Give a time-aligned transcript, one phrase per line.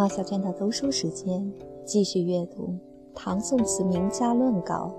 [0.00, 1.52] 马小娟的读书时间，
[1.84, 2.74] 继续阅读
[3.14, 4.90] 唐宋词名家论稿。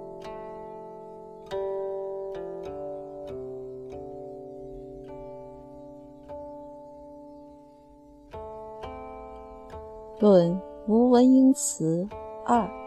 [10.19, 12.07] 论吴文英词
[12.45, 12.80] 二。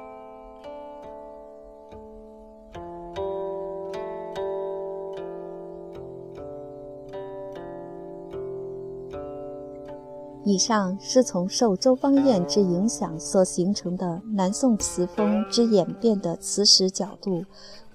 [10.44, 17.42] 以上是从受周邦彦之影响所形成的南宋词风之演变的词史角度，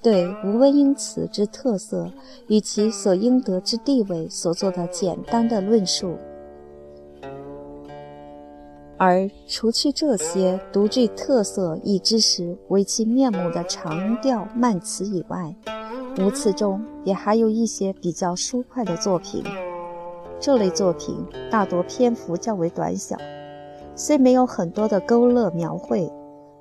[0.01, 2.11] 对吴文英词之特色
[2.47, 6.17] 与其所应得之地位所做的简单的论述。
[8.97, 15.55] 而除去这些独具特色以知识为其面目的长调慢词以外，
[16.17, 19.43] 吴词中也还有一些比较舒快的作品。
[20.39, 23.17] 这类作品大多篇幅较为短小，
[23.93, 26.09] 虽没有很多的勾勒描绘，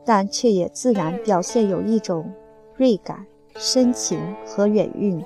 [0.04, 2.32] 但却也自然表现有一种
[2.74, 3.24] 锐感、
[3.56, 5.24] 深情和远韵。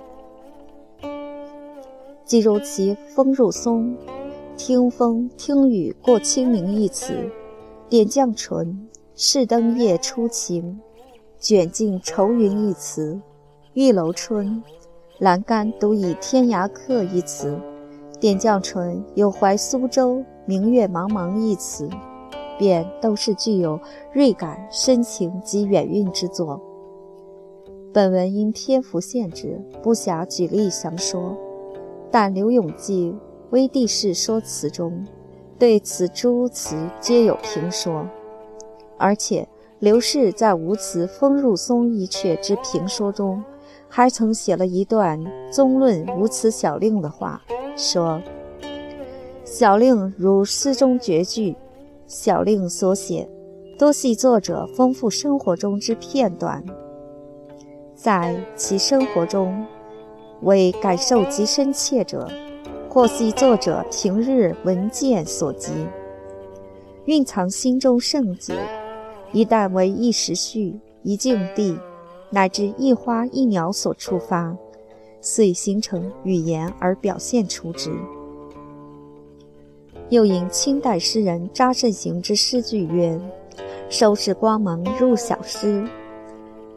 [2.27, 3.97] 即如其《风入松》
[4.57, 7.15] “听风听雨过清明”一词
[7.89, 10.79] ，“点绛唇，试灯夜初晴
[11.41, 13.19] ”，“卷尽愁云”一词
[13.73, 14.63] ，“玉楼春，
[15.19, 17.59] 栏杆独倚天涯客”一词。
[18.23, 21.91] 点绛唇，有怀苏州明月茫茫一词，
[22.57, 23.81] 便都是具有
[24.13, 26.63] 锐感、深情及远韵之作。
[27.93, 31.37] 本文因篇幅限制，不暇举例详说，
[32.13, 33.11] 但刘永记
[33.51, 35.05] 《微地士说词》中，
[35.59, 38.07] 对此诸词皆有评说，
[38.99, 39.49] 而且
[39.81, 43.43] 刘氏在吴词《风入松》一阙之评说中，
[43.89, 45.21] 还曾写了一段
[45.51, 47.43] 综论吴词小令的话。
[47.77, 48.23] 说
[49.45, 51.57] ：“小令如诗中绝句，
[52.07, 53.29] 小令所写
[53.79, 56.63] 多系作者丰富生活中之片段，
[57.95, 59.67] 在其生活中
[60.43, 62.29] 为感受极深切者，
[62.89, 65.73] 或系作者平日闻见所及，
[67.07, 68.55] 蕴藏心中甚久。
[69.33, 71.79] 一旦为一时序、一境地，
[72.31, 74.55] 乃至一花一鸟所触发。”
[75.23, 77.91] 遂形成语言而表现出之。
[80.11, 83.19] 又引清代诗人查慎行之诗句曰
[83.89, 85.89] ：“收拾光芒入小诗。”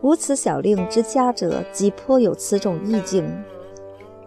[0.02, 3.28] 无此小令之家者，即颇有此种意境。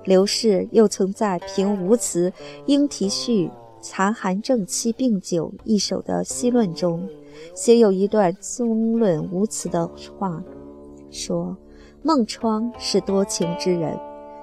[0.04, 2.30] 刘氏又曾在评吴词
[2.66, 3.46] 《应题序·
[3.80, 7.08] 残寒正气病酒》一首的析论中，
[7.54, 10.42] 写有一段综论吴词的话，
[11.10, 11.56] 说
[12.02, 13.98] ：“孟窗是多情之人。”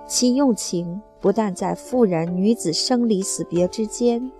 [0.08, 4.32] 其用情不但在妇人女子生离死别之间，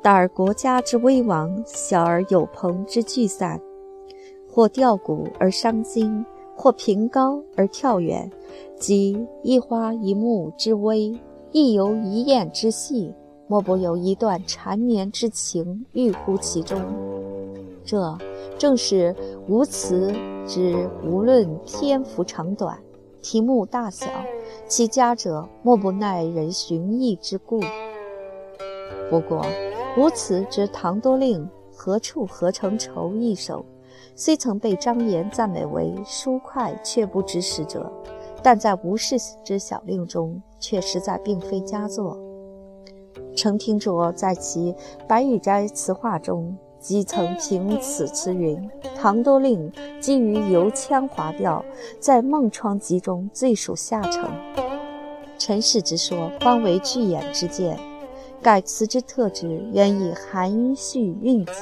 [0.00, 3.60] 大而国家之危亡；小而友朋之聚散，
[4.50, 6.24] 或吊古而伤今，
[6.56, 8.30] 或平高而跳远，
[8.78, 11.14] 即一花一木之微，
[11.52, 13.12] 一游一燕之细，
[13.46, 16.80] 莫不有一段缠绵之情寓乎其中。
[17.84, 18.16] 这
[18.56, 19.14] 正是
[19.46, 20.10] 无词
[20.46, 22.78] 之无论篇幅长短。
[23.22, 24.06] 题目大小，
[24.68, 27.58] 其家者莫不耐人寻觅之故。
[29.08, 29.46] 不过，
[29.96, 33.64] 吴词之《唐多令何处何成愁》一首，
[34.14, 37.90] 虽曾被张炎赞美为疏快却不知识者，
[38.42, 42.18] 但在无事之小令中，却实在并非佳作。
[43.34, 44.72] 程廷卓在其
[45.08, 46.54] 《白玉斋词话》中。
[46.84, 51.64] 即曾评此词云：“唐多令基于油腔滑调，
[51.98, 54.30] 在孟窗集中最属下乘。”
[55.38, 57.78] 陈氏之说方为巨眼之见。
[58.42, 61.52] 盖词之特质，原以含蓄蕴藉、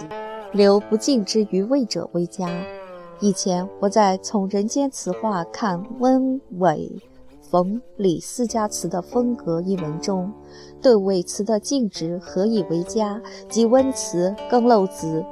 [0.51, 2.51] 留不尽之余味者为佳。
[3.21, 6.91] 以前我在从《人间词话》看温伟。
[7.53, 10.33] 冯李四家词的风格一文中，
[10.81, 13.21] 对尾词的净值何以为佳？
[13.47, 15.23] 及温词更漏子、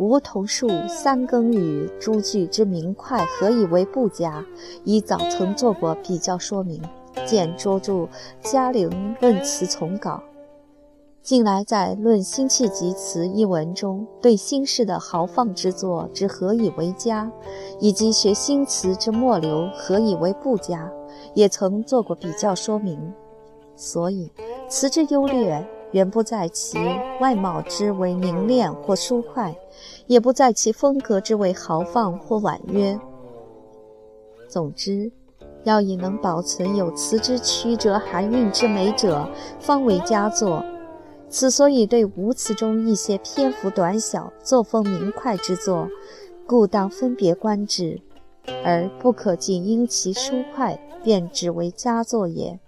[0.00, 4.44] 梧桐树、三更雨诸句之明快何以为不佳？
[4.82, 6.82] 已早曾做过比较说明。
[7.24, 7.92] 见拙著
[8.40, 10.10] 《嘉陵论词丛稿》。
[11.22, 17.30] 近来在《论辛弃疾词》一文中，对新式的豪放之作之何以为佳，
[17.78, 20.92] 以及学新词之末流何以为不佳？
[21.34, 22.98] 也曾做过比较说明，
[23.76, 24.30] 所以
[24.68, 26.78] 词之优劣远不在其
[27.20, 29.56] 外貌之为凝练或疏快，
[30.06, 32.98] 也不在其风格之为豪放或婉约。
[34.48, 35.10] 总之，
[35.64, 39.28] 要以能保存有词之曲折含韵之美者，
[39.58, 40.64] 方为佳作。
[41.30, 45.86] 此所以对吴词中一些篇幅短小、作风明快之作，
[46.46, 48.00] 故当分别观之，
[48.64, 52.60] 而不可仅因其疏快便只为佳作也。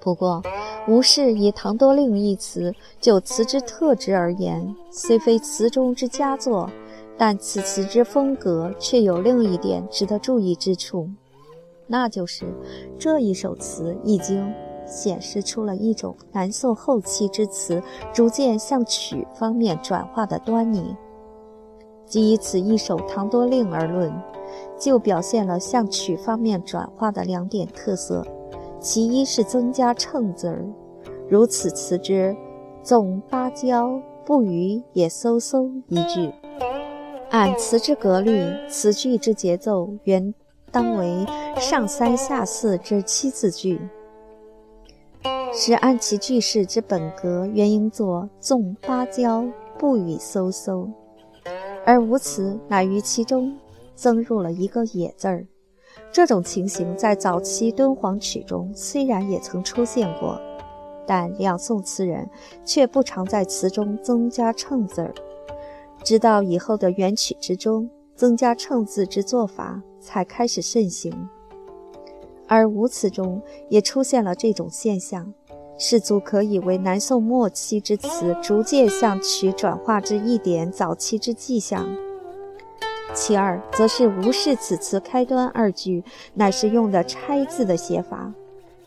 [0.00, 0.42] 不过，
[0.88, 6.70] 吴氏以《唐多令》一词就词之特质而言，虽非词中之佳作，
[7.18, 11.06] 但此词之风格却有另一点值得注意之处，
[11.86, 12.46] 那就是
[12.98, 14.50] 这一首词已经。
[14.86, 17.80] 显示出了一种南宋后期之词
[18.12, 20.96] 逐渐向曲方面转化的端倪。
[22.10, 24.12] 即以此一首《唐多令》而论，
[24.76, 28.26] 就表现了向曲方面转化的两点特色：
[28.80, 30.66] 其一是增加称字儿，
[31.28, 32.36] 如此词之
[32.82, 36.32] “纵芭蕉，不语也飕飕”一句，
[37.30, 40.34] 按词之格律，词句之节奏原
[40.72, 41.24] 当为
[41.56, 43.80] 上三下四之七字句。
[45.52, 49.44] 是按其句式之本格，原应作“纵芭蕉，
[49.78, 50.88] 不语飕飕”，
[51.84, 53.56] 而无词乃于其中
[53.94, 55.46] 增入了一个“也”字儿。
[56.12, 60.40] 这种情形在早期敦煌曲中虽然也曾出现过，
[61.06, 62.28] 但两宋词人
[62.64, 65.14] 却不常在词中增加称字儿。
[66.02, 71.28] 直到以后的元曲之中，增加称字之做法才开始盛行，
[72.46, 75.32] 而无词中也出现了这种现象。
[75.82, 81.88] 士足可以为南宋末期之词逐渐向曲转化之一点早期之迹象。
[83.14, 86.04] 其二，则是吴氏此词开端二句
[86.34, 88.30] 乃是用的拆字的写法，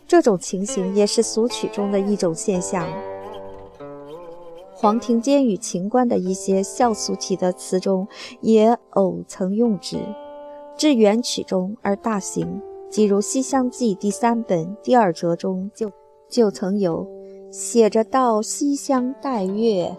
[0.08, 2.88] 这种情形也是俗曲中的一种现象。
[4.76, 8.08] 黄庭坚与秦观的一些笑俗体的词中
[8.40, 9.98] 也偶曾用之，
[10.78, 12.62] 至元曲中而大行，
[12.92, 15.92] 即如《西厢记》第三本第二折中就。
[16.34, 17.08] 就曾有
[17.52, 19.96] 写着“到西厢待月，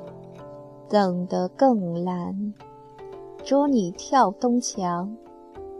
[0.88, 2.52] 等得更阑。
[3.44, 5.16] 捉你跳东墙，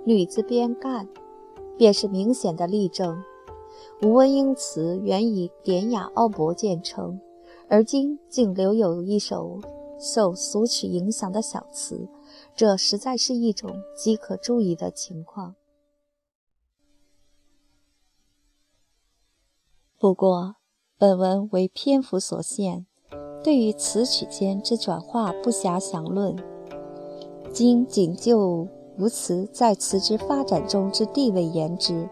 [0.05, 1.09] 女子边干”，
[1.77, 3.21] 便是明显的例证。
[4.01, 7.19] 吴文英词原以典雅奥博见称，
[7.69, 9.59] 而今竟留有一首
[9.99, 12.07] 受俗曲影响的小词，
[12.55, 15.57] 这实在是一种极可注意的情况。
[20.05, 20.57] 不过，
[20.99, 22.85] 本文为篇幅所限，
[23.43, 26.37] 对于词曲间之转化不暇详论。
[27.51, 28.69] 今仅就
[28.99, 32.07] 吴词在词之发展中之地位言之，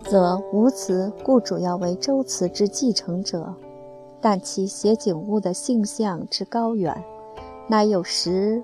[0.00, 3.54] 则吴词故主要为周词之继承者，
[4.20, 7.04] 但其写景物的性象之高远，
[7.68, 8.60] 乃有时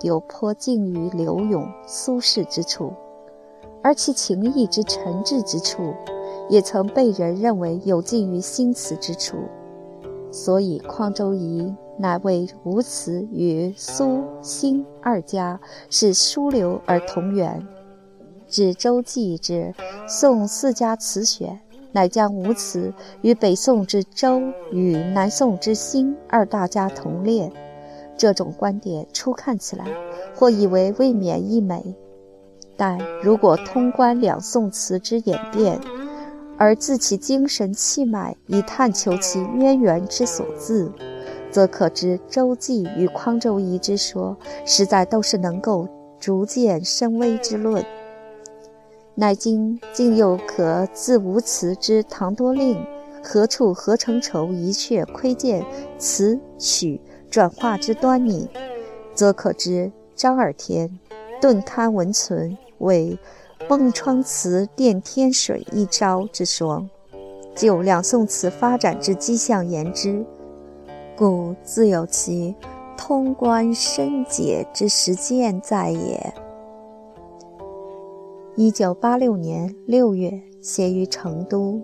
[0.00, 2.94] 有颇近于柳永、苏轼之处，
[3.82, 5.92] 而其情意之沉滞之处。
[6.48, 9.36] 也曾被人认为有近于新词之处，
[10.30, 15.60] 所以匡周仪乃为吴词与苏、辛二家
[15.90, 17.66] 是疏流而同源。
[18.48, 19.74] 至周记之
[20.08, 21.50] 《宋四家词选》，
[21.92, 24.40] 乃将吴词与北宋之周
[24.72, 27.52] 与南宋之辛二大家同列。
[28.16, 29.84] 这种观点初看起来，
[30.34, 31.94] 或以为未免溢美，
[32.76, 35.78] 但如果通观两宋词之演变，
[36.58, 40.90] 而自其精神气脉以探求其渊源之所自，
[41.52, 44.36] 则可知周记与匡周仪之说，
[44.66, 45.88] 实在都是能够
[46.18, 47.84] 逐渐深微之论。
[49.14, 52.76] 乃今竟又可自无辞之《唐多令》
[53.22, 55.64] 何处何成愁一阙窥见
[55.96, 57.00] 词曲
[57.30, 58.48] 转化之端倪，
[59.14, 60.98] 则可知张耳田
[61.40, 63.16] 顿堪文存为。
[63.66, 66.86] 孟窗词垫天水一招之说，
[67.56, 70.24] 就两宋词发展之迹象言之，
[71.16, 72.54] 故自有其
[72.96, 76.32] 通关深解之实践在也。
[78.54, 81.80] 一九八六年六月，写于成都。